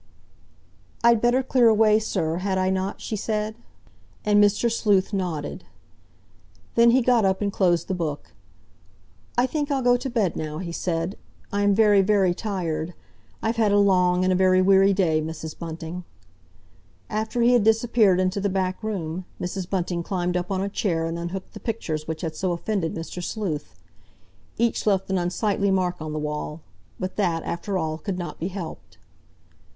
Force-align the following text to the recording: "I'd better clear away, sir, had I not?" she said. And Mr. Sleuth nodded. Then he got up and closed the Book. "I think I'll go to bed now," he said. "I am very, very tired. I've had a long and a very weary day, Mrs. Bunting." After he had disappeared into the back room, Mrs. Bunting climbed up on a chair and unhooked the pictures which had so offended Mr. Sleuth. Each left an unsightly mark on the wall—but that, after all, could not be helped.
"I'd 1.03 1.21
better 1.21 1.43
clear 1.43 1.67
away, 1.67 1.99
sir, 1.99 2.37
had 2.37 2.57
I 2.57 2.71
not?" 2.71 2.99
she 3.01 3.15
said. 3.15 3.53
And 4.25 4.43
Mr. 4.43 4.71
Sleuth 4.71 5.13
nodded. 5.13 5.63
Then 6.73 6.89
he 6.89 7.03
got 7.03 7.23
up 7.23 7.39
and 7.39 7.53
closed 7.53 7.87
the 7.87 7.93
Book. 7.93 8.31
"I 9.37 9.45
think 9.45 9.69
I'll 9.69 9.83
go 9.83 9.97
to 9.97 10.09
bed 10.09 10.35
now," 10.35 10.57
he 10.57 10.71
said. 10.71 11.19
"I 11.53 11.61
am 11.61 11.75
very, 11.75 12.01
very 12.01 12.33
tired. 12.33 12.95
I've 13.43 13.57
had 13.57 13.71
a 13.71 13.77
long 13.77 14.23
and 14.23 14.33
a 14.33 14.35
very 14.35 14.59
weary 14.59 14.91
day, 14.91 15.21
Mrs. 15.21 15.55
Bunting." 15.55 16.03
After 17.07 17.41
he 17.43 17.53
had 17.53 17.63
disappeared 17.63 18.19
into 18.19 18.41
the 18.41 18.49
back 18.49 18.81
room, 18.81 19.25
Mrs. 19.39 19.69
Bunting 19.69 20.01
climbed 20.01 20.35
up 20.35 20.49
on 20.49 20.63
a 20.63 20.67
chair 20.67 21.05
and 21.05 21.19
unhooked 21.19 21.53
the 21.53 21.59
pictures 21.59 22.07
which 22.07 22.21
had 22.21 22.35
so 22.35 22.53
offended 22.53 22.95
Mr. 22.95 23.21
Sleuth. 23.23 23.75
Each 24.57 24.87
left 24.87 25.11
an 25.11 25.19
unsightly 25.19 25.69
mark 25.69 26.01
on 26.01 26.11
the 26.11 26.17
wall—but 26.17 27.17
that, 27.17 27.43
after 27.43 27.77
all, 27.77 27.99
could 27.99 28.17
not 28.17 28.39
be 28.39 28.47
helped. 28.47 28.97